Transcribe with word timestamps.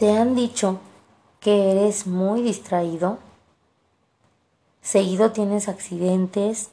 ¿Te 0.00 0.16
han 0.16 0.34
dicho 0.34 0.78
que 1.40 1.72
eres 1.72 2.06
muy 2.06 2.40
distraído? 2.40 3.18
¿Seguido 4.80 5.32
tienes 5.32 5.68
accidentes? 5.68 6.70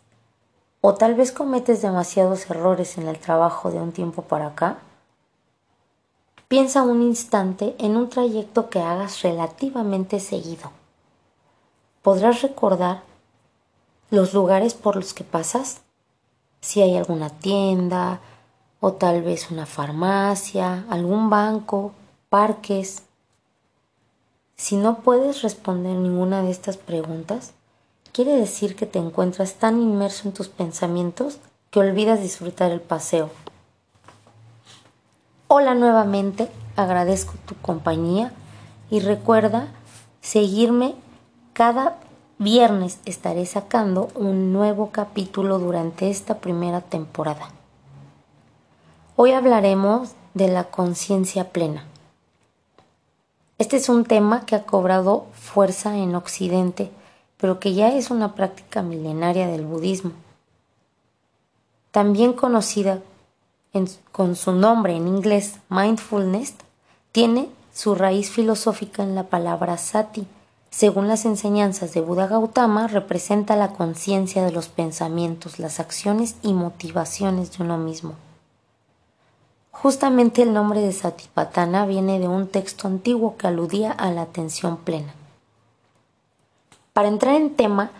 ¿O 0.80 0.94
tal 0.94 1.14
vez 1.16 1.34
cometes 1.34 1.82
demasiados 1.82 2.50
errores 2.50 2.98
en 2.98 3.06
el 3.06 3.20
trabajo 3.20 3.70
de 3.70 3.82
un 3.82 3.92
tiempo 3.92 4.22
para 4.22 4.48
acá? 4.48 4.78
Piensa 6.48 6.84
un 6.84 7.02
instante 7.02 7.76
en 7.80 7.98
un 7.98 8.10
trayecto 8.10 8.70
que 8.70 8.80
hagas 8.80 9.22
relativamente 9.24 10.22
seguido. 10.22 10.72
¿Podrás 12.04 12.42
recordar 12.42 13.04
los 14.10 14.34
lugares 14.34 14.74
por 14.74 14.96
los 14.96 15.14
que 15.14 15.26
pasas? 15.26 15.82
Si 16.62 16.82
hay 16.82 16.96
alguna 16.96 17.30
tienda, 17.30 18.22
o 18.80 18.94
tal 18.94 19.22
vez 19.22 19.52
una 19.52 19.66
farmacia, 19.66 20.86
algún 20.90 21.30
banco, 21.30 21.92
parques. 22.30 23.04
Si 24.68 24.76
no 24.76 24.98
puedes 24.98 25.44
responder 25.44 25.96
ninguna 25.96 26.42
de 26.42 26.52
estas 26.52 26.76
preguntas, 26.76 27.54
quiere 28.12 28.36
decir 28.36 28.76
que 28.76 28.86
te 28.86 29.00
encuentras 29.00 29.54
tan 29.54 29.82
inmerso 29.82 30.28
en 30.28 30.34
tus 30.34 30.50
pensamientos 30.50 31.38
que 31.72 31.80
olvidas 31.80 32.20
disfrutar 32.20 32.72
el 32.72 32.82
paseo. 32.82 33.30
Hola 35.48 35.74
nuevamente, 35.74 36.50
agradezco 36.76 37.36
tu 37.46 37.56
compañía 37.56 38.34
y 38.90 39.00
recuerda 39.00 39.70
seguirme 40.20 40.96
cada 41.54 42.00
viernes 42.38 43.00
estaré 43.06 43.46
sacando 43.46 44.10
un 44.16 44.52
nuevo 44.52 44.90
capítulo 44.92 45.60
durante 45.60 46.10
esta 46.10 46.40
primera 46.40 46.82
temporada. 46.82 47.52
Hoy 49.16 49.32
hablaremos 49.32 50.10
de 50.34 50.50
la 50.50 50.66
conciencia 50.66 51.52
plena. 51.52 51.86
Este 53.60 53.78
es 53.78 53.90
un 53.90 54.06
tema 54.06 54.46
que 54.46 54.56
ha 54.56 54.66
cobrado 54.66 55.26
fuerza 55.34 55.98
en 55.98 56.14
Occidente, 56.14 56.92
pero 57.38 57.60
que 57.60 57.74
ya 57.74 57.92
es 57.92 58.12
una 58.12 58.36
práctica 58.36 58.84
milenaria 58.84 59.48
del 59.48 59.66
budismo. 59.66 60.12
También 61.90 62.34
conocida 62.34 63.02
con 64.12 64.36
su 64.36 64.52
nombre 64.52 64.96
en 64.96 65.08
inglés 65.08 65.56
mindfulness, 65.70 66.54
tiene 67.12 67.50
su 67.74 67.96
raíz 67.96 68.30
filosófica 68.30 69.02
en 69.04 69.16
la 69.16 69.24
palabra 69.24 69.78
sati. 69.78 70.28
Según 70.70 71.08
las 71.08 71.26
enseñanzas 71.26 71.94
de 71.94 72.02
Buda 72.02 72.28
Gautama, 72.28 72.88
representa 72.88 73.56
la 73.56 73.74
conciencia 73.74 74.44
de 74.44 74.52
los 74.52 74.68
pensamientos, 74.68 75.58
las 75.58 75.80
acciones 75.80 76.36
y 76.44 76.54
motivaciones 76.54 77.58
de 77.58 77.64
uno 77.64 77.78
mismo. 77.78 78.14
Justamente 79.82 80.42
el 80.42 80.54
nombre 80.54 80.82
de 80.82 80.92
Satipatthana 80.92 81.86
viene 81.86 82.20
de 82.20 82.28
un 82.28 82.48
texto 82.48 82.88
antiguo 82.88 83.38
que 83.38 83.46
aludía 83.46 83.92
a 83.92 84.10
la 84.10 84.24
atención 84.24 84.78
plena. 84.78 85.14
Para 86.94 87.10
entrar 87.10 87.36
en 87.36 87.56
tema, 87.56 87.92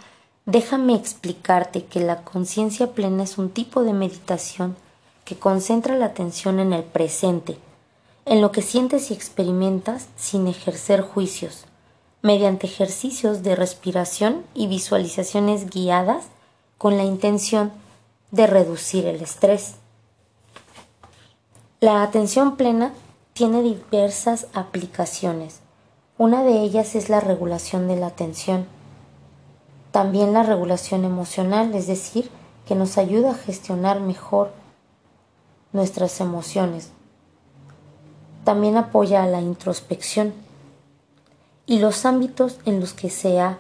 déjame 0.48 0.96
explicarte 0.96 1.86
que 1.86 2.00
la 2.00 2.24
conciencia 2.24 2.94
plena 2.94 3.22
es 3.22 3.38
un 3.38 3.52
tipo 3.52 3.84
de 3.84 3.94
meditación 3.94 4.76
que 5.24 5.38
concentra 5.38 5.96
la 5.96 6.08
atención 6.08 6.60
en 6.60 6.74
el 6.74 6.84
presente, 6.84 7.60
en 8.26 8.42
lo 8.42 8.52
que 8.52 8.64
sientes 8.64 9.12
y 9.12 9.14
experimentas 9.14 10.08
sin 10.16 10.48
ejercer 10.48 11.02
juicios, 11.02 11.66
mediante 12.24 12.66
ejercicios 12.66 13.44
de 13.44 13.56
respiración 13.56 14.44
y 14.56 14.66
visualizaciones 14.66 15.70
guiadas 15.70 16.26
con 16.80 16.98
la 16.98 17.04
intención 17.04 17.72
de 18.32 18.48
reducir 18.48 19.06
el 19.06 19.22
estrés. 19.22 19.76
La 21.80 22.02
atención 22.02 22.56
plena 22.56 22.92
tiene 23.34 23.62
diversas 23.62 24.48
aplicaciones. 24.54 25.60
Una 26.18 26.42
de 26.42 26.64
ellas 26.64 26.96
es 26.96 27.08
la 27.08 27.20
regulación 27.20 27.88
de 27.88 27.96
la 27.96 28.08
atención. 28.08 28.66
También 29.92 30.34
la 30.34 30.42
regulación 30.42 31.06
emocional, 31.06 31.76
es 31.76 31.86
decir, 31.86 32.32
que 32.68 32.74
nos 32.74 32.98
ayuda 32.98 33.30
a 33.30 33.36
gestionar 33.36 34.00
mejor 34.00 34.50
nuestras 35.72 36.20
emociones. 36.20 36.90
También 38.44 38.76
apoya 38.76 39.22
a 39.22 39.28
la 39.28 39.42
introspección. 39.42 40.34
Y 41.68 41.78
los 41.78 42.08
ámbitos 42.08 42.58
en 42.66 42.80
los 42.80 42.94
que 42.94 43.12
se 43.12 43.40
ha 43.40 43.60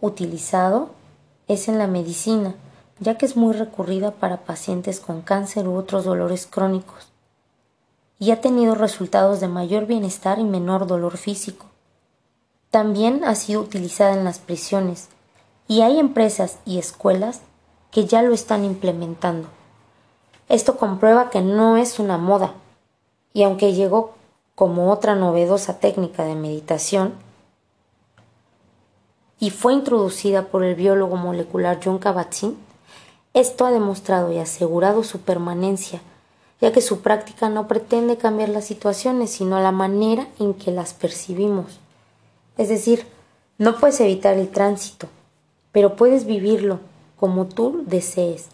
utilizado 0.00 0.88
es 1.48 1.68
en 1.68 1.76
la 1.76 1.86
medicina, 1.86 2.54
ya 2.98 3.18
que 3.18 3.26
es 3.26 3.36
muy 3.36 3.52
recurrida 3.52 4.12
para 4.12 4.46
pacientes 4.46 5.00
con 5.00 5.20
cáncer 5.20 5.68
u 5.68 5.76
otros 5.76 6.06
dolores 6.06 6.46
crónicos 6.46 7.08
y 8.18 8.30
ha 8.30 8.40
tenido 8.40 8.74
resultados 8.74 9.40
de 9.40 9.48
mayor 9.48 9.86
bienestar 9.86 10.38
y 10.38 10.44
menor 10.44 10.86
dolor 10.86 11.16
físico. 11.16 11.66
También 12.70 13.24
ha 13.24 13.34
sido 13.34 13.60
utilizada 13.60 14.12
en 14.14 14.24
las 14.24 14.38
prisiones 14.38 15.08
y 15.68 15.82
hay 15.82 15.98
empresas 15.98 16.58
y 16.64 16.78
escuelas 16.78 17.40
que 17.90 18.06
ya 18.06 18.22
lo 18.22 18.34
están 18.34 18.64
implementando. 18.64 19.48
Esto 20.48 20.76
comprueba 20.76 21.30
que 21.30 21.40
no 21.40 21.76
es 21.76 21.98
una 21.98 22.18
moda 22.18 22.54
y 23.32 23.42
aunque 23.44 23.72
llegó 23.72 24.14
como 24.54 24.90
otra 24.90 25.14
novedosa 25.14 25.78
técnica 25.78 26.24
de 26.24 26.34
meditación 26.34 27.14
y 29.38 29.50
fue 29.50 29.72
introducida 29.72 30.46
por 30.46 30.64
el 30.64 30.74
biólogo 30.74 31.16
molecular 31.16 31.78
John 31.82 32.00
Kabat-Zinn, 32.00 32.56
esto 33.34 33.66
ha 33.66 33.70
demostrado 33.70 34.32
y 34.32 34.38
asegurado 34.38 35.04
su 35.04 35.20
permanencia 35.20 36.00
ya 36.60 36.72
que 36.72 36.80
su 36.80 37.00
práctica 37.00 37.48
no 37.48 37.68
pretende 37.68 38.16
cambiar 38.16 38.48
las 38.48 38.64
situaciones, 38.64 39.30
sino 39.30 39.60
la 39.60 39.72
manera 39.72 40.26
en 40.38 40.54
que 40.54 40.72
las 40.72 40.92
percibimos. 40.92 41.78
Es 42.56 42.68
decir, 42.68 43.06
no 43.58 43.76
puedes 43.76 44.00
evitar 44.00 44.36
el 44.36 44.48
tránsito, 44.48 45.08
pero 45.72 45.96
puedes 45.96 46.26
vivirlo 46.26 46.80
como 47.16 47.46
tú 47.46 47.84
desees. 47.86 48.48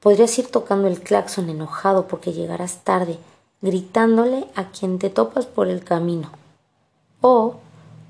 Podrías 0.00 0.36
ir 0.38 0.48
tocando 0.48 0.88
el 0.88 1.00
claxon 1.00 1.50
enojado 1.50 2.08
porque 2.08 2.32
llegarás 2.32 2.78
tarde, 2.78 3.18
gritándole 3.60 4.46
a 4.54 4.70
quien 4.70 4.98
te 4.98 5.10
topas 5.10 5.46
por 5.46 5.68
el 5.68 5.84
camino. 5.84 6.30
O 7.20 7.56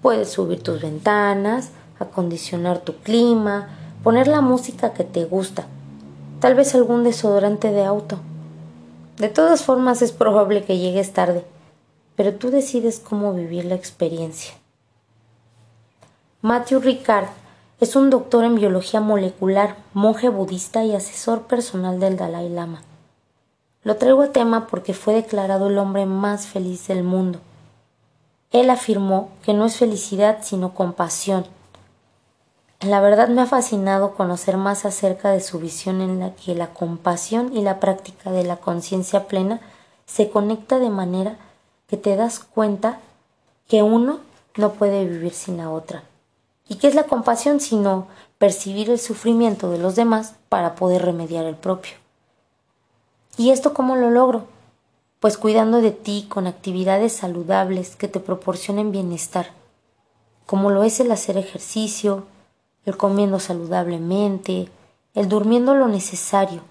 puedes 0.00 0.30
subir 0.30 0.62
tus 0.62 0.80
ventanas, 0.80 1.70
acondicionar 1.98 2.78
tu 2.80 2.94
clima, 2.96 3.68
poner 4.02 4.28
la 4.28 4.40
música 4.40 4.94
que 4.94 5.04
te 5.04 5.24
gusta, 5.24 5.66
tal 6.40 6.54
vez 6.54 6.74
algún 6.74 7.04
desodorante 7.04 7.70
de 7.70 7.84
auto 7.84 8.18
de 9.18 9.28
todas 9.28 9.64
formas 9.64 10.02
es 10.02 10.12
probable 10.12 10.64
que 10.64 10.78
llegues 10.78 11.12
tarde, 11.12 11.44
pero 12.16 12.34
tú 12.34 12.50
decides 12.50 12.98
cómo 12.98 13.34
vivir 13.34 13.64
la 13.64 13.74
experiencia. 13.74 14.54
Matthew 16.40 16.80
Ricard 16.80 17.28
es 17.80 17.94
un 17.94 18.10
doctor 18.10 18.44
en 18.44 18.54
biología 18.54 19.00
molecular, 19.00 19.76
monje 19.92 20.28
budista 20.28 20.84
y 20.84 20.94
asesor 20.94 21.42
personal 21.42 22.00
del 22.00 22.16
Dalai 22.16 22.48
Lama. 22.48 22.82
Lo 23.84 23.96
traigo 23.96 24.22
a 24.22 24.32
tema 24.32 24.66
porque 24.66 24.94
fue 24.94 25.14
declarado 25.14 25.68
el 25.68 25.78
hombre 25.78 26.06
más 26.06 26.46
feliz 26.46 26.86
del 26.86 27.02
mundo. 27.02 27.40
Él 28.50 28.70
afirmó 28.70 29.30
que 29.44 29.54
no 29.54 29.64
es 29.64 29.76
felicidad 29.76 30.38
sino 30.42 30.74
compasión 30.74 31.46
la 32.82 33.00
verdad 33.00 33.28
me 33.28 33.42
ha 33.42 33.46
fascinado 33.46 34.14
conocer 34.14 34.56
más 34.56 34.84
acerca 34.84 35.30
de 35.30 35.40
su 35.40 35.60
visión 35.60 36.00
en 36.00 36.18
la 36.18 36.34
que 36.34 36.54
la 36.54 36.74
compasión 36.74 37.56
y 37.56 37.62
la 37.62 37.78
práctica 37.78 38.32
de 38.32 38.42
la 38.42 38.56
conciencia 38.56 39.28
plena 39.28 39.60
se 40.06 40.30
conecta 40.30 40.78
de 40.78 40.90
manera 40.90 41.36
que 41.86 41.96
te 41.96 42.16
das 42.16 42.40
cuenta 42.40 42.98
que 43.68 43.82
uno 43.82 44.20
no 44.56 44.72
puede 44.72 45.04
vivir 45.04 45.32
sin 45.32 45.58
la 45.58 45.70
otra. 45.70 46.02
¿Y 46.68 46.76
qué 46.76 46.88
es 46.88 46.94
la 46.94 47.04
compasión 47.04 47.60
sino 47.60 48.08
percibir 48.38 48.90
el 48.90 48.98
sufrimiento 48.98 49.70
de 49.70 49.78
los 49.78 49.94
demás 49.94 50.34
para 50.48 50.74
poder 50.74 51.04
remediar 51.04 51.44
el 51.44 51.54
propio? 51.54 51.92
¿Y 53.36 53.50
esto 53.50 53.74
cómo 53.74 53.94
lo 53.94 54.10
logro? 54.10 54.46
Pues 55.20 55.38
cuidando 55.38 55.80
de 55.80 55.92
ti 55.92 56.26
con 56.28 56.48
actividades 56.48 57.12
saludables 57.12 57.94
que 57.94 58.08
te 58.08 58.18
proporcionen 58.18 58.90
bienestar, 58.90 59.50
como 60.46 60.70
lo 60.70 60.82
es 60.82 60.98
el 60.98 61.12
hacer 61.12 61.38
ejercicio, 61.38 62.26
el 62.84 62.96
comiendo 62.96 63.38
saludablemente, 63.38 64.68
el 65.14 65.28
durmiendo 65.28 65.74
lo 65.74 65.88
necesario, 65.88 66.62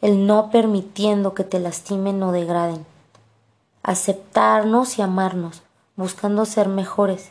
el 0.00 0.26
no 0.26 0.50
permitiendo 0.50 1.34
que 1.34 1.44
te 1.44 1.60
lastimen 1.60 2.22
o 2.22 2.32
degraden, 2.32 2.84
aceptarnos 3.82 4.98
y 4.98 5.02
amarnos, 5.02 5.62
buscando 5.96 6.44
ser 6.44 6.68
mejores, 6.68 7.30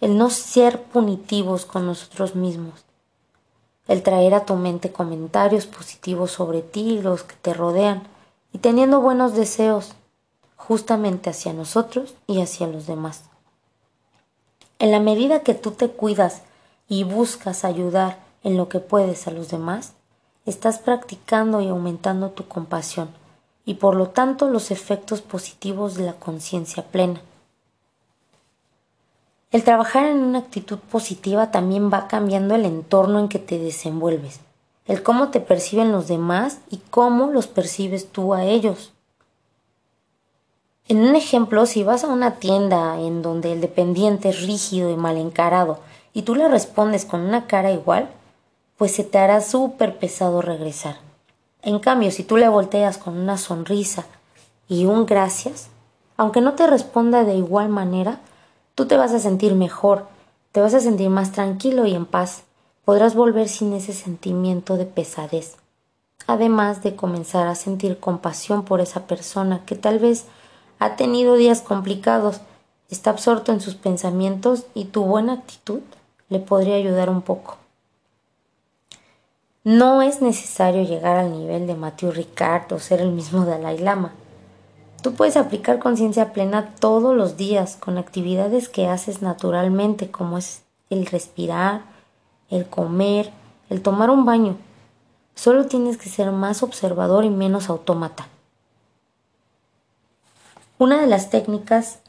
el 0.00 0.16
no 0.16 0.30
ser 0.30 0.82
punitivos 0.82 1.66
con 1.66 1.86
nosotros 1.86 2.34
mismos, 2.34 2.84
el 3.88 4.02
traer 4.02 4.34
a 4.34 4.46
tu 4.46 4.56
mente 4.56 4.92
comentarios 4.92 5.66
positivos 5.66 6.30
sobre 6.30 6.62
ti 6.62 6.98
y 6.98 7.02
los 7.02 7.24
que 7.24 7.36
te 7.36 7.52
rodean, 7.52 8.06
y 8.52 8.58
teniendo 8.58 9.00
buenos 9.00 9.34
deseos 9.34 9.94
justamente 10.56 11.28
hacia 11.28 11.52
nosotros 11.52 12.14
y 12.26 12.40
hacia 12.40 12.66
los 12.66 12.86
demás. 12.86 13.24
En 14.78 14.90
la 14.90 15.00
medida 15.00 15.40
que 15.40 15.54
tú 15.54 15.72
te 15.72 15.88
cuidas 15.88 16.42
y 16.88 17.04
buscas 17.04 17.64
ayudar 17.64 18.18
en 18.42 18.56
lo 18.56 18.68
que 18.68 18.80
puedes 18.80 19.26
a 19.26 19.30
los 19.30 19.48
demás, 19.48 19.94
estás 20.46 20.78
practicando 20.78 21.60
y 21.60 21.68
aumentando 21.68 22.30
tu 22.30 22.46
compasión 22.46 23.08
y 23.64 23.74
por 23.74 23.96
lo 23.96 24.08
tanto 24.08 24.48
los 24.48 24.70
efectos 24.70 25.22
positivos 25.22 25.94
de 25.94 26.04
la 26.04 26.12
conciencia 26.14 26.84
plena. 26.84 27.20
El 29.50 29.64
trabajar 29.64 30.06
en 30.06 30.18
una 30.18 30.40
actitud 30.40 30.78
positiva 30.78 31.50
también 31.50 31.90
va 31.90 32.08
cambiando 32.08 32.54
el 32.54 32.64
entorno 32.64 33.20
en 33.20 33.28
que 33.28 33.38
te 33.38 33.58
desenvuelves, 33.58 34.40
el 34.86 35.02
cómo 35.02 35.28
te 35.28 35.40
perciben 35.40 35.92
los 35.92 36.08
demás 36.08 36.58
y 36.70 36.78
cómo 36.90 37.28
los 37.28 37.46
percibes 37.46 38.08
tú 38.10 38.34
a 38.34 38.44
ellos. 38.44 38.92
En 40.86 40.98
un 40.98 41.16
ejemplo, 41.16 41.64
si 41.64 41.82
vas 41.82 42.04
a 42.04 42.08
una 42.08 42.32
tienda 42.32 43.00
en 43.00 43.22
donde 43.22 43.52
el 43.52 43.62
dependiente 43.62 44.28
es 44.28 44.42
rígido 44.42 44.90
y 44.90 44.96
mal 44.96 45.16
encarado 45.16 45.78
y 46.14 46.22
tú 46.22 46.36
le 46.36 46.48
respondes 46.48 47.04
con 47.04 47.20
una 47.20 47.46
cara 47.46 47.72
igual, 47.72 48.08
pues 48.78 48.92
se 48.92 49.04
te 49.04 49.18
hará 49.18 49.40
súper 49.40 49.98
pesado 49.98 50.40
regresar. 50.40 50.96
En 51.60 51.80
cambio, 51.80 52.10
si 52.10 52.22
tú 52.22 52.36
le 52.36 52.48
volteas 52.48 52.98
con 52.98 53.18
una 53.18 53.36
sonrisa 53.36 54.06
y 54.68 54.86
un 54.86 55.06
gracias, 55.06 55.68
aunque 56.16 56.40
no 56.40 56.54
te 56.54 56.66
responda 56.68 57.24
de 57.24 57.34
igual 57.34 57.68
manera, 57.68 58.20
tú 58.76 58.86
te 58.86 58.96
vas 58.96 59.12
a 59.12 59.18
sentir 59.18 59.54
mejor, 59.54 60.06
te 60.52 60.60
vas 60.60 60.74
a 60.74 60.80
sentir 60.80 61.10
más 61.10 61.32
tranquilo 61.32 61.84
y 61.84 61.94
en 61.94 62.06
paz. 62.06 62.44
Podrás 62.84 63.14
volver 63.14 63.48
sin 63.48 63.72
ese 63.72 63.92
sentimiento 63.92 64.76
de 64.76 64.84
pesadez. 64.84 65.56
Además 66.26 66.82
de 66.82 66.94
comenzar 66.94 67.48
a 67.48 67.54
sentir 67.54 67.98
compasión 67.98 68.64
por 68.64 68.80
esa 68.80 69.06
persona 69.06 69.64
que 69.66 69.74
tal 69.74 69.98
vez 69.98 70.26
ha 70.78 70.96
tenido 70.96 71.34
días 71.34 71.60
complicados, 71.60 72.40
está 72.88 73.10
absorto 73.10 73.50
en 73.52 73.60
sus 73.60 73.74
pensamientos 73.74 74.66
y 74.74 74.84
tu 74.84 75.04
buena 75.04 75.32
actitud 75.32 75.80
le 76.28 76.38
podría 76.38 76.76
ayudar 76.76 77.10
un 77.10 77.22
poco. 77.22 77.56
No 79.64 80.02
es 80.02 80.20
necesario 80.20 80.82
llegar 80.82 81.16
al 81.16 81.32
nivel 81.32 81.66
de 81.66 81.74
Matthew 81.74 82.10
Ricard 82.12 82.72
o 82.72 82.78
ser 82.78 83.00
el 83.00 83.12
mismo 83.12 83.46
Dalai 83.46 83.78
Lama. 83.78 84.12
Tú 85.02 85.14
puedes 85.14 85.36
aplicar 85.36 85.78
conciencia 85.78 86.32
plena 86.32 86.74
todos 86.80 87.16
los 87.16 87.36
días 87.36 87.76
con 87.76 87.98
actividades 87.98 88.68
que 88.68 88.88
haces 88.88 89.22
naturalmente, 89.22 90.10
como 90.10 90.38
es 90.38 90.62
el 90.90 91.06
respirar, 91.06 91.82
el 92.50 92.66
comer, 92.66 93.30
el 93.70 93.82
tomar 93.82 94.10
un 94.10 94.24
baño. 94.24 94.56
Solo 95.34 95.66
tienes 95.66 95.96
que 95.96 96.08
ser 96.08 96.30
más 96.30 96.62
observador 96.62 97.24
y 97.24 97.30
menos 97.30 97.68
autómata. 97.68 98.28
Una 100.78 101.00
de 101.00 101.06
las 101.06 101.30
técnicas 101.30 102.00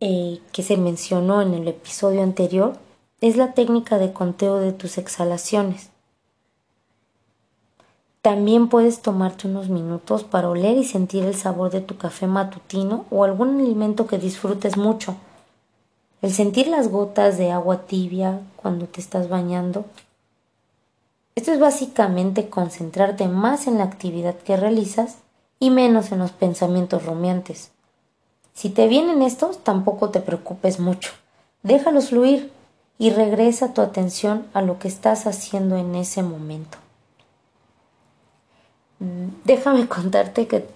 eh, 0.00 0.40
que 0.52 0.62
se 0.62 0.76
mencionó 0.76 1.40
en 1.40 1.54
el 1.54 1.68
episodio 1.68 2.22
anterior 2.22 2.76
es 3.20 3.36
la 3.36 3.54
técnica 3.54 3.98
de 3.98 4.12
conteo 4.12 4.58
de 4.58 4.72
tus 4.72 4.98
exhalaciones. 4.98 5.90
También 8.20 8.68
puedes 8.68 9.00
tomarte 9.00 9.46
unos 9.46 9.68
minutos 9.68 10.24
para 10.24 10.50
oler 10.50 10.76
y 10.76 10.84
sentir 10.84 11.24
el 11.24 11.34
sabor 11.34 11.70
de 11.70 11.80
tu 11.80 11.96
café 11.96 12.26
matutino 12.26 13.06
o 13.10 13.24
algún 13.24 13.60
alimento 13.60 14.06
que 14.06 14.18
disfrutes 14.18 14.76
mucho. 14.76 15.16
El 16.22 16.32
sentir 16.32 16.66
las 16.66 16.88
gotas 16.88 17.38
de 17.38 17.52
agua 17.52 17.86
tibia 17.86 18.40
cuando 18.56 18.86
te 18.86 19.00
estás 19.00 19.28
bañando. 19.28 19.84
Esto 21.36 21.52
es 21.52 21.60
básicamente 21.60 22.48
concentrarte 22.48 23.28
más 23.28 23.66
en 23.66 23.78
la 23.78 23.84
actividad 23.84 24.34
que 24.34 24.56
realizas 24.56 25.18
y 25.60 25.70
menos 25.70 26.10
en 26.12 26.18
los 26.18 26.32
pensamientos 26.32 27.06
rumiantes. 27.06 27.70
Si 28.54 28.70
te 28.70 28.88
vienen 28.88 29.22
estos, 29.22 29.62
tampoco 29.62 30.10
te 30.10 30.20
preocupes 30.20 30.80
mucho. 30.80 31.12
Déjalos 31.62 32.08
fluir 32.08 32.55
y 32.98 33.10
regresa 33.10 33.74
tu 33.74 33.82
atención 33.82 34.46
a 34.54 34.62
lo 34.62 34.78
que 34.78 34.88
estás 34.88 35.26
haciendo 35.26 35.76
en 35.76 35.94
ese 35.94 36.22
momento. 36.22 36.78
Déjame 38.98 39.86
contarte 39.88 40.46
que 40.46 40.68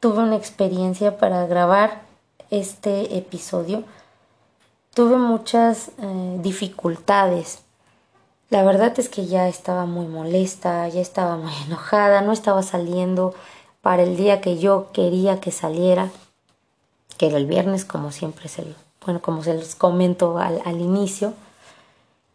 tuve 0.00 0.22
una 0.22 0.36
experiencia 0.36 1.18
para 1.18 1.46
grabar 1.46 2.02
este 2.50 3.16
episodio. 3.16 3.84
Tuve 4.94 5.16
muchas 5.16 5.88
eh, 5.98 6.38
dificultades. 6.42 7.60
La 8.50 8.62
verdad 8.64 8.92
es 8.98 9.08
que 9.08 9.26
ya 9.26 9.48
estaba 9.48 9.86
muy 9.86 10.06
molesta, 10.06 10.88
ya 10.88 11.00
estaba 11.00 11.36
muy 11.36 11.52
enojada, 11.66 12.20
no 12.20 12.32
estaba 12.32 12.62
saliendo 12.62 13.34
para 13.80 14.02
el 14.02 14.16
día 14.16 14.40
que 14.40 14.58
yo 14.58 14.90
quería 14.92 15.40
que 15.40 15.50
saliera, 15.50 16.10
que 17.16 17.26
era 17.28 17.36
el 17.36 17.46
viernes, 17.46 17.84
como 17.84 18.12
siempre 18.12 18.48
se, 18.48 18.64
bueno, 19.04 19.22
como 19.22 19.42
se 19.42 19.54
los 19.54 19.74
comento 19.74 20.38
al 20.38 20.80
inicio. 20.80 21.34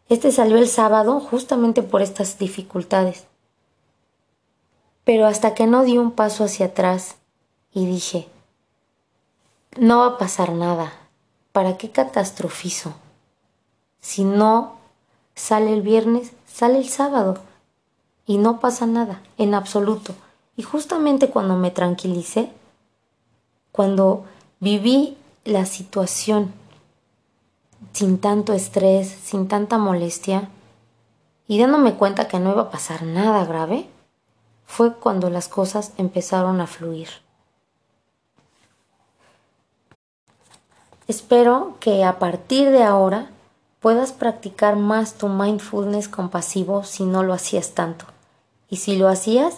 Este 0.10 0.32
salió 0.32 0.58
el 0.58 0.68
sábado 0.70 1.20
justamente 1.20 1.84
por 1.84 2.02
estas 2.02 2.38
dificultades. 2.38 3.26
Pero 5.04 5.26
hasta 5.26 5.54
que 5.54 5.68
no 5.68 5.84
di 5.84 5.98
un 5.98 6.12
paso 6.12 6.46
hacia 6.46 6.68
atrás 6.68 7.16
y 7.74 7.86
dije, 7.86 8.28
no 9.78 10.00
va 10.00 10.06
a 10.08 10.18
pasar 10.18 10.54
nada, 10.54 10.94
¿para 11.52 11.78
qué 11.78 11.92
catastrofizo? 11.92 12.94
Si 14.00 14.24
no 14.24 14.78
sale 15.36 15.74
el 15.74 15.82
viernes, 15.82 16.32
sale 16.46 16.78
el 16.78 16.88
sábado 16.88 17.38
y 18.26 18.38
no 18.38 18.60
pasa 18.60 18.86
nada, 18.86 19.22
en 19.38 19.54
absoluto. 19.54 20.14
Y 20.56 20.64
justamente 20.64 21.30
cuando 21.30 21.56
me 21.56 21.72
tranquilicé, 21.72 22.50
cuando 23.72 24.26
viví 24.60 25.18
la 25.46 25.66
situación 25.66 26.54
sin 27.98 28.20
tanto 28.20 28.54
estrés, 28.54 29.08
sin 29.08 29.48
tanta 29.48 29.80
molestia, 29.80 30.50
y 31.48 31.58
dándome 31.58 31.96
cuenta 31.96 32.28
que 32.28 32.38
no 32.38 32.52
iba 32.52 32.62
a 32.62 32.70
pasar 32.70 33.02
nada 33.02 33.44
grave, 33.44 33.90
fue 34.68 34.94
cuando 34.94 35.32
las 35.32 35.48
cosas 35.48 35.94
empezaron 35.98 36.62
a 36.62 36.68
fluir. 36.68 37.08
Espero 41.08 41.78
que 41.80 42.04
a 42.04 42.20
partir 42.20 42.70
de 42.70 42.84
ahora 42.84 43.32
puedas 43.80 44.12
practicar 44.12 44.76
más 44.76 45.16
tu 45.16 45.28
mindfulness 45.28 46.08
compasivo 46.08 46.84
si 46.84 47.04
no 47.04 47.24
lo 47.24 47.34
hacías 47.34 47.72
tanto. 47.72 48.06
Y 48.70 48.76
si 48.76 48.96
lo 48.96 49.08
hacías, 49.08 49.56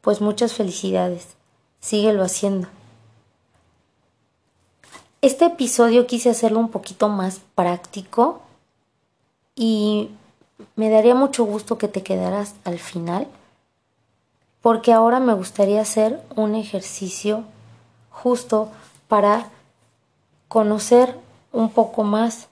pues 0.00 0.20
muchas 0.20 0.54
felicidades. 0.54 1.36
Síguelo 1.78 2.24
haciendo. 2.24 2.66
Este 5.22 5.46
episodio 5.46 6.06
quise 6.06 6.28
hacerlo 6.28 6.60
un 6.60 6.68
poquito 6.68 7.08
más 7.08 7.40
práctico 7.54 8.42
y 9.54 10.10
me 10.76 10.90
daría 10.90 11.14
mucho 11.14 11.44
gusto 11.44 11.78
que 11.78 11.88
te 11.88 12.02
quedaras 12.02 12.54
al 12.64 12.78
final 12.78 13.26
porque 14.60 14.92
ahora 14.92 15.18
me 15.18 15.32
gustaría 15.32 15.80
hacer 15.80 16.20
un 16.36 16.54
ejercicio 16.54 17.44
justo 18.10 18.68
para 19.08 19.48
conocer 20.48 21.18
un 21.50 21.70
poco 21.70 22.04
más, 22.04 22.48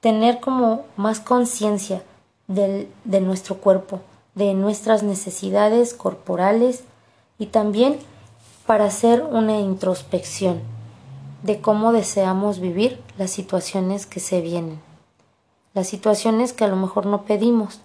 tener 0.00 0.38
como 0.38 0.84
más 0.96 1.18
conciencia 1.18 2.02
de 2.46 3.20
nuestro 3.20 3.56
cuerpo, 3.56 4.00
de 4.36 4.54
nuestras 4.54 5.02
necesidades 5.02 5.94
corporales 5.94 6.84
y 7.38 7.46
también 7.46 7.98
para 8.66 8.84
hacer 8.84 9.24
una 9.24 9.58
introspección 9.58 10.75
de 11.42 11.60
cómo 11.60 11.92
deseamos 11.92 12.60
vivir 12.60 13.02
las 13.18 13.30
situaciones 13.30 14.06
que 14.06 14.20
se 14.20 14.40
vienen, 14.40 14.80
las 15.74 15.88
situaciones 15.88 16.52
que 16.52 16.64
a 16.64 16.68
lo 16.68 16.76
mejor 16.76 17.06
no 17.06 17.22
pedimos, 17.22 17.80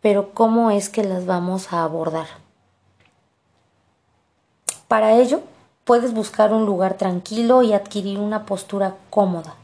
pero 0.00 0.32
¿cómo 0.32 0.70
es 0.70 0.88
que 0.88 1.04
las 1.04 1.26
vamos 1.26 1.72
a 1.72 1.84
abordar? 1.84 2.26
Para 4.88 5.12
ello, 5.12 5.40
puedes 5.84 6.12
buscar 6.14 6.52
un 6.52 6.66
lugar 6.66 6.96
tranquilo 6.96 7.62
y 7.62 7.72
adquirir 7.72 8.18
una 8.18 8.46
postura 8.46 8.96
cómoda. 9.10 9.54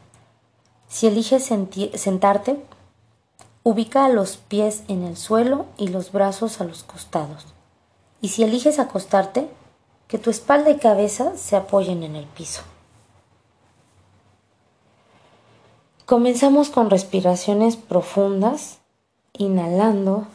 Si 0.87 1.07
eliges 1.07 1.43
sentarte, 1.45 2.63
ubica 3.63 4.07
los 4.07 4.37
pies 4.37 4.83
en 4.87 5.03
el 5.03 5.17
suelo 5.17 5.65
y 5.77 5.89
los 5.89 6.13
brazos 6.13 6.61
a 6.61 6.63
los 6.63 6.83
costados. 6.83 7.45
Y 8.21 8.29
si 8.29 8.43
eliges 8.43 8.79
acostarte, 8.79 9.49
que 10.07 10.17
tu 10.17 10.29
espalda 10.29 10.69
y 10.69 10.77
cabeza 10.77 11.35
se 11.37 11.55
apoyen 11.55 12.03
en 12.03 12.15
el 12.15 12.25
piso. 12.25 12.61
Comenzamos 16.05 16.69
con 16.69 16.89
respiraciones 16.89 17.75
profundas 17.75 18.79
inhalando 19.33 20.27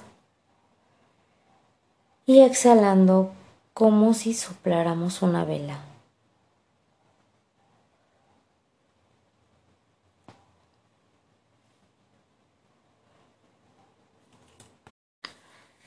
y 2.26 2.40
exhalando 2.40 3.32
como 3.72 4.12
si 4.12 4.34
sopláramos 4.34 5.22
una 5.22 5.46
vela. 5.46 5.78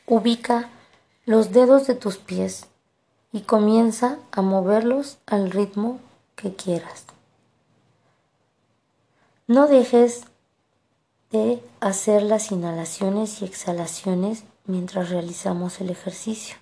Ubica 0.08 0.70
los 1.26 1.52
dedos 1.52 1.88
de 1.88 1.96
tus 1.96 2.18
pies 2.18 2.68
y 3.36 3.42
comienza 3.42 4.18
a 4.32 4.42
moverlos 4.42 5.18
al 5.26 5.52
ritmo 5.52 6.00
que 6.38 6.56
quieras. 6.56 7.04
No 9.46 9.68
dejes 9.68 10.24
de 11.32 11.62
hacer 11.82 12.24
las 12.24 12.54
inhalaciones 12.54 13.42
y 13.42 13.46
exhalaciones 13.46 14.46
mientras 14.64 15.10
realizamos 15.10 15.82
el 15.82 15.90
ejercicio. 15.90 16.56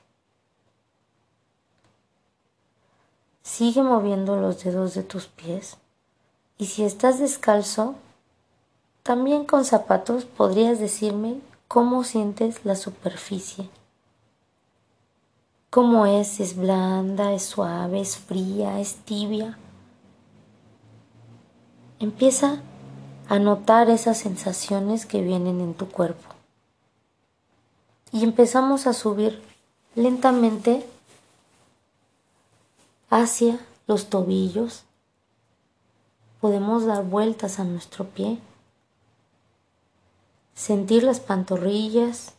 Sigue 3.44 3.84
moviendo 3.84 4.38
los 4.38 4.64
dedos 4.64 4.96
de 4.96 5.04
tus 5.04 5.28
pies 5.28 5.78
Y 6.58 6.66
si 6.66 6.86
estás 6.86 7.20
descalzo, 7.20 7.94
también 9.04 9.46
con 9.46 9.64
zapatos 9.64 10.26
podrías 10.26 10.80
decirme 10.80 11.40
cómo 11.68 12.04
sientes 12.04 12.66
la 12.66 12.76
superficie. 12.76 13.70
¿Cómo 15.74 16.06
es? 16.06 16.40
¿Es 16.40 16.56
blanda? 16.56 17.34
¿Es 17.34 17.42
suave? 17.46 18.00
¿Es 18.00 18.16
fría? 18.16 18.80
¿Es 18.80 18.94
tibia? 18.94 19.58
Empieza 21.98 22.62
a 23.28 23.40
notar 23.40 23.90
esas 23.90 24.20
sensaciones 24.20 25.08
que 25.08 25.24
vienen 25.24 25.62
en 25.62 25.74
tu 25.74 25.90
cuerpo. 25.90 26.30
Y 28.12 28.24
empezamos 28.24 28.86
a 28.86 28.94
subir 28.94 29.42
lentamente 29.96 30.86
hacia 33.10 33.58
los 33.88 34.12
tobillos. 34.12 34.84
Podemos 36.40 36.86
dar 36.86 37.04
vueltas 37.04 37.60
a 37.60 37.64
nuestro 37.64 38.06
pie, 38.06 38.38
sentir 40.54 41.02
las 41.02 41.20
pantorrillas, 41.20 42.36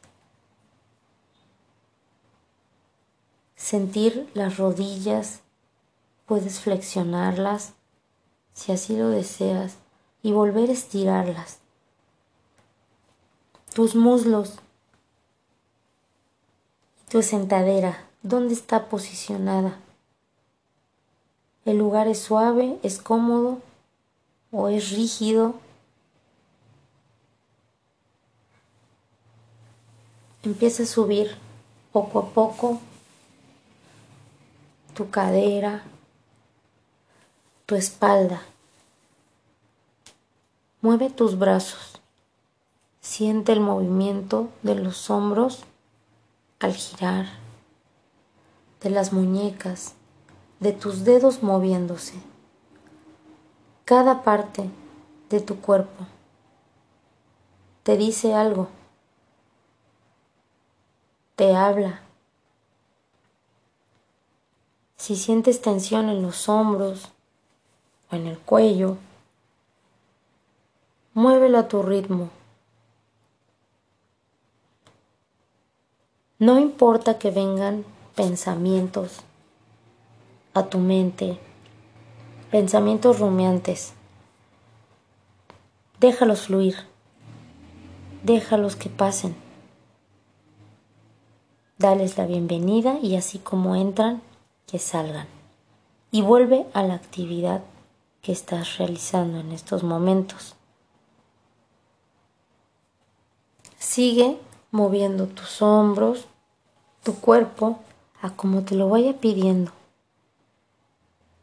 sentir 3.64 4.30
las 4.34 4.58
rodillas, 4.58 5.40
puedes 6.26 6.60
flexionarlas 6.60 7.72
si 8.52 8.72
así 8.72 8.94
lo 8.94 9.08
deseas 9.08 9.76
y 10.22 10.32
volver 10.32 10.68
a 10.68 10.74
estirarlas. 10.74 11.60
Tus 13.74 13.94
muslos, 13.96 14.56
tu 17.08 17.22
sentadera, 17.22 18.06
¿dónde 18.22 18.52
está 18.52 18.90
posicionada? 18.90 19.80
¿El 21.64 21.78
lugar 21.78 22.06
es 22.06 22.18
suave, 22.18 22.78
es 22.82 22.98
cómodo 22.98 23.60
o 24.52 24.68
es 24.68 24.90
rígido? 24.90 25.54
Empieza 30.42 30.82
a 30.82 30.86
subir 30.86 31.34
poco 31.92 32.18
a 32.18 32.28
poco 32.28 32.78
tu 34.94 35.10
cadera, 35.10 35.82
tu 37.66 37.74
espalda. 37.74 38.40
Mueve 40.80 41.10
tus 41.10 41.38
brazos. 41.38 42.00
Siente 43.00 43.52
el 43.52 43.60
movimiento 43.60 44.48
de 44.62 44.76
los 44.76 45.10
hombros 45.10 45.64
al 46.60 46.74
girar, 46.74 47.26
de 48.80 48.90
las 48.90 49.12
muñecas, 49.12 49.94
de 50.60 50.72
tus 50.72 51.04
dedos 51.04 51.42
moviéndose. 51.42 52.14
Cada 53.84 54.22
parte 54.22 54.70
de 55.28 55.40
tu 55.40 55.60
cuerpo 55.60 56.06
te 57.82 57.98
dice 57.98 58.32
algo, 58.32 58.68
te 61.36 61.54
habla 61.54 62.00
si 65.04 65.16
sientes 65.16 65.60
tensión 65.60 66.08
en 66.08 66.22
los 66.22 66.48
hombros 66.48 67.10
o 68.10 68.16
en 68.16 68.26
el 68.26 68.38
cuello, 68.38 68.96
muévelo 71.12 71.58
a 71.58 71.68
tu 71.68 71.82
ritmo. 71.82 72.30
No 76.38 76.58
importa 76.58 77.18
que 77.18 77.30
vengan 77.30 77.84
pensamientos 78.14 79.18
a 80.54 80.64
tu 80.64 80.78
mente, 80.78 81.38
pensamientos 82.50 83.18
rumiantes. 83.18 83.92
Déjalos 86.00 86.46
fluir, 86.46 86.76
déjalos 88.22 88.74
que 88.74 88.88
pasen. 88.88 89.36
Dales 91.76 92.16
la 92.16 92.24
bienvenida 92.24 92.98
y 93.02 93.16
así 93.16 93.38
como 93.38 93.76
entran, 93.76 94.22
salgan 94.78 95.26
y 96.10 96.22
vuelve 96.22 96.66
a 96.74 96.82
la 96.82 96.94
actividad 96.94 97.62
que 98.22 98.32
estás 98.32 98.78
realizando 98.78 99.38
en 99.38 99.52
estos 99.52 99.82
momentos. 99.82 100.54
Sigue 103.78 104.38
moviendo 104.70 105.26
tus 105.26 105.60
hombros, 105.60 106.26
tu 107.02 107.14
cuerpo 107.16 107.78
a 108.22 108.30
como 108.30 108.62
te 108.62 108.74
lo 108.74 108.88
vaya 108.88 109.20
pidiendo. 109.20 109.72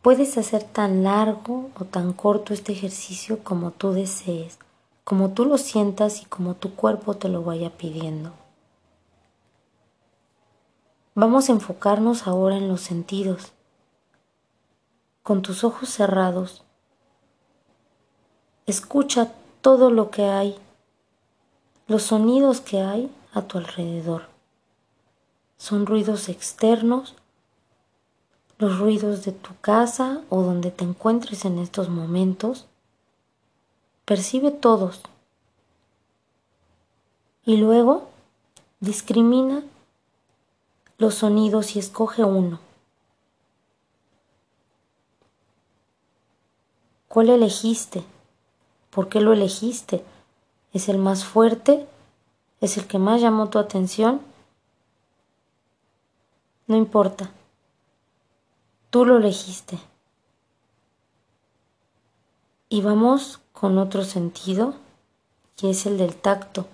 Puedes 0.01 0.38
hacer 0.39 0.63
tan 0.63 1.03
largo 1.03 1.69
o 1.79 1.85
tan 1.85 2.13
corto 2.13 2.53
este 2.53 2.71
ejercicio 2.71 3.43
como 3.43 3.69
tú 3.71 3.91
desees, 3.91 4.57
como 5.03 5.29
tú 5.29 5.45
lo 5.45 5.59
sientas 5.59 6.23
y 6.23 6.25
como 6.25 6.55
tu 6.55 6.75
cuerpo 6.75 7.13
te 7.13 7.29
lo 7.29 7.43
vaya 7.43 7.69
pidiendo. 7.77 8.31
Vamos 11.13 11.50
a 11.50 11.51
enfocarnos 11.51 12.25
ahora 12.25 12.56
en 12.56 12.70
los 12.70 12.80
sentidos. 12.80 13.51
Con 15.24 15.41
tus 15.41 15.65
ojos 15.65 15.89
cerrados, 15.89 16.63
escucha 18.65 19.34
todo 19.60 19.91
lo 19.91 20.10
que 20.10 20.24
hay, 20.24 20.58
los 21.88 22.03
sonidos 22.03 22.62
que 22.62 22.82
hay 22.82 23.13
a 23.34 23.41
tu 23.41 23.58
alrededor. 23.58 24.30
Son 25.58 25.86
ruidos 25.86 26.30
externos, 26.30 27.13
los 28.58 28.80
ruidos 28.80 29.25
de 29.25 29.34
tu 29.34 29.51
casa 29.60 30.22
o 30.30 30.44
donde 30.44 30.72
te 30.72 30.86
encuentres 30.86 31.44
en 31.44 31.60
estos 31.60 31.89
momentos. 31.89 32.68
Percibe 34.06 34.51
todos. 34.51 35.01
Y 37.44 37.58
luego 37.58 38.08
discrimina 38.80 39.62
los 41.01 41.15
sonidos 41.15 41.75
y 41.75 41.79
escoge 41.79 42.24
uno. 42.24 42.60
¿Cuál 47.08 47.29
elegiste? 47.29 48.03
¿Por 48.91 49.10
qué 49.10 49.20
lo 49.20 49.34
elegiste? 49.34 50.05
¿Es 50.74 50.89
el 50.89 51.00
más 51.00 51.25
fuerte? 51.25 51.88
¿Es 52.60 52.77
el 52.77 52.86
que 52.86 53.00
más 53.00 53.20
llamó 53.20 53.50
tu 53.50 53.58
atención? 53.58 54.22
No 56.67 56.77
importa. 56.77 57.31
Tú 58.91 59.03
lo 59.03 59.17
elegiste. 59.17 59.79
Y 62.70 62.84
vamos 62.84 63.39
con 63.53 63.79
otro 63.79 64.03
sentido, 64.03 64.75
que 65.58 65.72
es 65.72 65.88
el 65.88 65.98
del 65.98 66.15
tacto. 66.15 66.67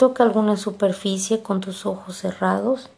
Toca 0.00 0.24
alguna 0.24 0.56
superficie 0.56 1.42
con 1.42 1.60
tus 1.60 1.84
ojos 1.84 2.16
cerrados, 2.16 2.88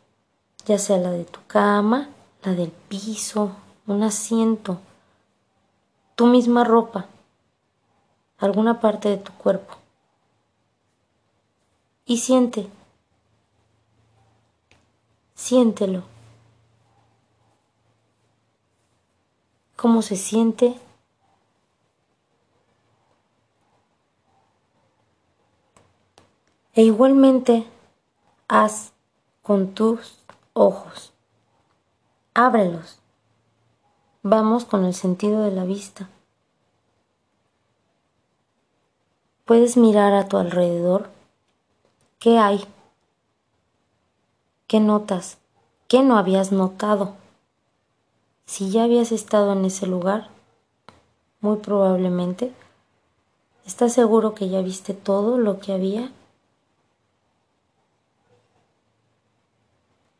ya 0.66 0.78
sea 0.78 0.98
la 0.98 1.10
de 1.10 1.24
tu 1.24 1.40
cama, 1.48 2.10
la 2.44 2.52
del 2.52 2.70
piso, 2.70 3.56
un 3.88 4.04
asiento, 4.04 4.78
tu 6.14 6.26
misma 6.26 6.62
ropa, 6.62 7.06
alguna 8.38 8.78
parte 8.78 9.08
de 9.08 9.16
tu 9.16 9.32
cuerpo. 9.32 9.78
Y 12.06 12.18
siente, 12.18 12.68
siéntelo. 15.34 16.04
¿Cómo 19.74 20.02
se 20.02 20.14
siente? 20.14 20.78
E 26.74 26.82
igualmente 26.84 27.66
haz 28.48 28.92
con 29.42 29.74
tus 29.74 30.16
ojos. 30.54 31.12
Ábrelos. 32.32 32.98
Vamos 34.22 34.64
con 34.64 34.86
el 34.86 34.94
sentido 34.94 35.42
de 35.42 35.50
la 35.50 35.64
vista. 35.64 36.08
Puedes 39.44 39.76
mirar 39.76 40.14
a 40.14 40.28
tu 40.28 40.38
alrededor. 40.38 41.10
¿Qué 42.18 42.38
hay? 42.38 42.64
¿Qué 44.66 44.80
notas? 44.80 45.36
¿Qué 45.88 46.02
no 46.02 46.16
habías 46.16 46.52
notado? 46.52 47.16
Si 48.46 48.70
ya 48.70 48.84
habías 48.84 49.12
estado 49.12 49.52
en 49.52 49.66
ese 49.66 49.86
lugar, 49.86 50.28
muy 51.42 51.58
probablemente, 51.58 52.50
¿estás 53.66 53.92
seguro 53.92 54.34
que 54.34 54.48
ya 54.48 54.62
viste 54.62 54.94
todo 54.94 55.36
lo 55.36 55.60
que 55.60 55.74
había? 55.74 56.10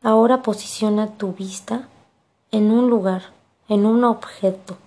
Ahora 0.03 0.43
posiciona 0.43 1.17
tu 1.17 1.33
vista 1.33 1.87
en 2.51 2.71
un 2.71 2.89
lugar, 2.89 3.23
en 3.67 3.87
un 3.87 4.03
objeto, 4.03 4.77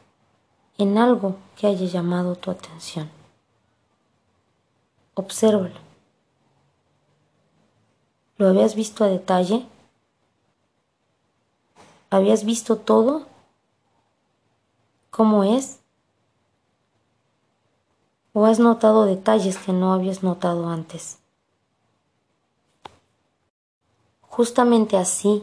en 0.78 0.98
algo 0.98 1.36
que 1.56 1.66
haya 1.66 1.86
llamado 1.86 2.36
tu 2.36 2.52
atención. 2.52 3.10
Obsérvalo. 5.14 5.80
¿Lo 8.38 8.48
habías 8.48 8.76
visto 8.76 9.02
a 9.02 9.08
detalle? 9.08 9.66
¿Habías 12.10 12.44
visto 12.44 12.76
todo? 12.76 13.26
cómo 15.16 15.44
es? 15.44 15.80
¿O 18.34 18.44
has 18.44 18.58
notado 18.58 19.06
detalles 19.06 19.56
que 19.56 19.72
no 19.72 19.94
habías 19.94 20.22
notado 20.22 20.68
antes? 20.68 21.18
Justamente 24.36 24.98
así 24.98 25.42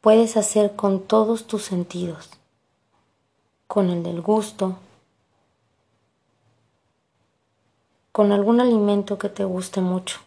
puedes 0.00 0.38
hacer 0.38 0.76
con 0.76 1.02
todos 1.02 1.46
tus 1.46 1.62
sentidos, 1.62 2.30
con 3.66 3.90
el 3.90 4.02
del 4.02 4.22
gusto, 4.22 4.78
con 8.12 8.32
algún 8.32 8.62
alimento 8.62 9.18
que 9.18 9.28
te 9.28 9.44
guste 9.44 9.82
mucho. 9.82 10.20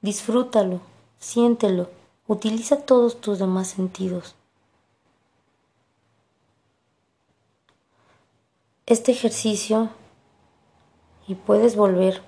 Disfrútalo, 0.00 0.80
siéntelo, 1.18 1.90
utiliza 2.26 2.86
todos 2.86 3.20
tus 3.20 3.38
demás 3.38 3.68
sentidos. 3.68 4.34
Este 8.86 9.12
ejercicio 9.12 9.90
y 11.26 11.34
puedes 11.34 11.76
volver 11.76 12.22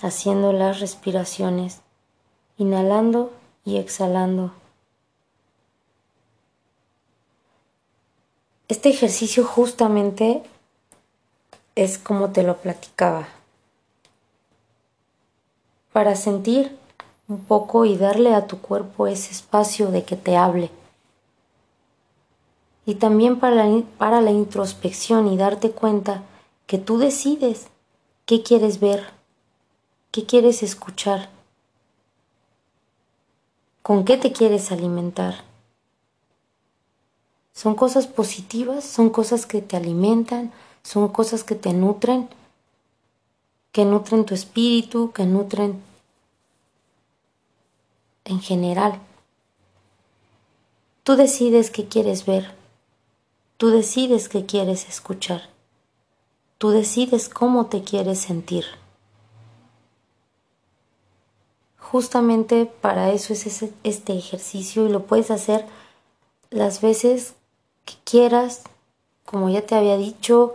haciendo 0.00 0.54
las 0.54 0.80
respiraciones, 0.80 1.82
inhalando 2.60 3.32
y 3.64 3.78
exhalando. 3.78 4.52
Este 8.68 8.90
ejercicio 8.90 9.44
justamente 9.44 10.42
es 11.74 11.96
como 11.96 12.32
te 12.32 12.42
lo 12.42 12.58
platicaba. 12.58 13.28
Para 15.94 16.16
sentir 16.16 16.76
un 17.28 17.42
poco 17.42 17.86
y 17.86 17.96
darle 17.96 18.34
a 18.34 18.46
tu 18.46 18.60
cuerpo 18.60 19.06
ese 19.06 19.32
espacio 19.32 19.90
de 19.90 20.04
que 20.04 20.16
te 20.16 20.36
hable. 20.36 20.70
Y 22.84 22.96
también 22.96 23.40
para 23.40 23.64
la, 23.64 23.82
para 23.96 24.20
la 24.20 24.32
introspección 24.32 25.28
y 25.28 25.38
darte 25.38 25.70
cuenta 25.70 26.24
que 26.66 26.76
tú 26.76 26.98
decides 26.98 27.68
qué 28.26 28.42
quieres 28.42 28.80
ver, 28.80 29.14
qué 30.10 30.26
quieres 30.26 30.62
escuchar, 30.62 31.30
con 33.90 34.04
qué 34.04 34.16
te 34.16 34.30
quieres 34.30 34.70
alimentar. 34.70 35.42
Son 37.52 37.74
cosas 37.74 38.06
positivas, 38.06 38.84
son 38.84 39.10
cosas 39.10 39.46
que 39.46 39.62
te 39.62 39.76
alimentan, 39.76 40.52
son 40.84 41.08
cosas 41.08 41.42
que 41.42 41.56
te 41.56 41.72
nutren, 41.72 42.28
que 43.72 43.84
nutren 43.84 44.24
tu 44.24 44.32
espíritu, 44.32 45.10
que 45.10 45.26
nutren 45.26 45.82
en 48.26 48.38
general. 48.38 49.00
Tú 51.02 51.16
decides 51.16 51.72
qué 51.72 51.88
quieres 51.88 52.26
ver, 52.26 52.54
tú 53.56 53.70
decides 53.70 54.28
qué 54.28 54.46
quieres 54.46 54.88
escuchar, 54.88 55.50
tú 56.58 56.70
decides 56.70 57.28
cómo 57.28 57.66
te 57.66 57.82
quieres 57.82 58.20
sentir. 58.20 58.66
Justamente 61.90 62.66
para 62.66 63.10
eso 63.10 63.32
es 63.32 63.64
este 63.82 64.12
ejercicio 64.16 64.86
y 64.86 64.90
lo 64.90 65.06
puedes 65.06 65.32
hacer 65.32 65.66
las 66.48 66.80
veces 66.80 67.34
que 67.84 67.94
quieras, 68.04 68.62
como 69.24 69.48
ya 69.48 69.62
te 69.62 69.74
había 69.74 69.96
dicho, 69.96 70.54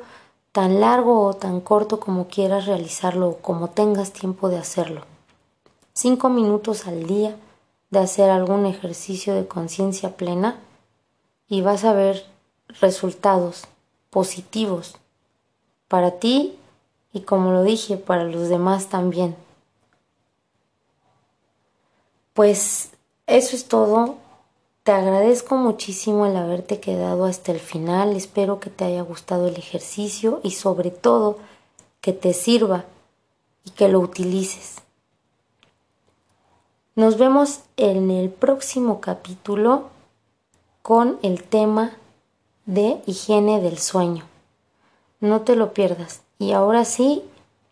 tan 0.54 0.80
largo 0.80 1.26
o 1.26 1.34
tan 1.34 1.60
corto 1.60 2.00
como 2.00 2.30
quieras 2.30 2.68
realizarlo 2.68 3.28
o 3.28 3.38
como 3.40 3.70
tengas 3.70 4.14
tiempo 4.14 4.48
de 4.48 4.60
hacerlo. 4.60 5.02
Cinco 5.92 6.30
minutos 6.30 6.88
al 6.88 7.06
día 7.06 7.36
de 7.90 8.00
hacer 8.00 8.30
algún 8.30 8.66
ejercicio 8.66 9.36
de 9.36 9.46
conciencia 9.46 10.16
plena 10.16 10.58
y 11.50 11.60
vas 11.62 11.84
a 11.84 11.92
ver 11.92 12.26
resultados 12.80 13.66
positivos 14.10 14.96
para 15.90 16.12
ti 16.12 16.58
y 17.12 17.22
como 17.22 17.52
lo 17.52 17.64
dije, 17.64 17.98
para 17.98 18.24
los 18.24 18.48
demás 18.48 18.88
también. 18.88 19.36
Pues 22.36 22.90
eso 23.28 23.56
es 23.56 23.70
todo. 23.70 24.18
Te 24.84 24.92
agradezco 24.92 25.56
muchísimo 25.56 26.26
el 26.26 26.36
haberte 26.36 26.82
quedado 26.82 27.24
hasta 27.24 27.54
el 27.54 27.62
final. 27.62 28.14
Espero 28.14 28.60
que 28.60 28.70
te 28.70 28.84
haya 28.84 29.04
gustado 29.04 29.48
el 29.48 29.56
ejercicio 29.56 30.42
y 30.44 30.52
sobre 30.52 30.92
todo 30.92 31.38
que 32.02 32.12
te 32.12 32.34
sirva 32.34 32.84
y 33.64 33.70
que 33.70 33.88
lo 33.88 34.02
utilices. 34.02 34.82
Nos 36.96 37.18
vemos 37.18 37.62
en 37.78 38.12
el 38.12 38.30
próximo 38.30 39.00
capítulo 39.00 39.86
con 40.82 41.18
el 41.24 41.42
tema 41.42 41.94
de 42.66 43.02
higiene 43.06 43.62
del 43.62 43.78
sueño. 43.78 44.26
No 45.22 45.44
te 45.44 45.56
lo 45.56 45.74
pierdas. 45.74 46.22
Y 46.38 46.52
ahora 46.52 46.84
sí 46.84 47.24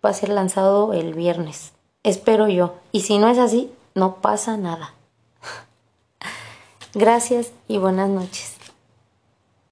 va 0.03 0.11
a 0.11 0.13
ser 0.13 0.29
lanzado 0.29 0.93
el 0.93 1.13
viernes. 1.13 1.73
Espero 2.03 2.47
yo. 2.47 2.75
Y 2.93 3.01
si 3.01 3.17
no 3.17 3.27
es 3.27 3.39
así, 3.39 3.69
no 3.95 4.21
pasa 4.21 4.57
nada. 4.57 4.93
Gracias 6.93 7.51
y 7.67 7.77
buenas 7.77 8.09
noches. 8.09 8.52